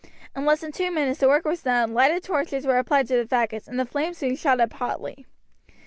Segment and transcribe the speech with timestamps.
[0.35, 3.25] In less than two minutes the work was done, lighted torches were applied to the
[3.25, 5.27] faggots, and the flames soon shot up hotly.